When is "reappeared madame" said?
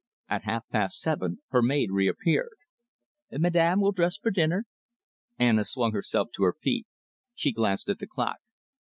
1.91-3.81